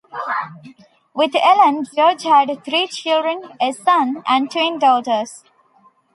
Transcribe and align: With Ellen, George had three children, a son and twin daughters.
With 1.13 1.35
Ellen, 1.35 1.85
George 1.95 2.23
had 2.23 2.65
three 2.65 2.87
children, 2.87 3.55
a 3.61 3.71
son 3.71 4.23
and 4.27 4.49
twin 4.49 4.79
daughters. 4.79 5.43